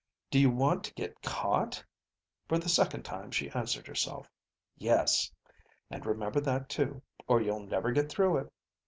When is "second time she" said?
2.69-3.51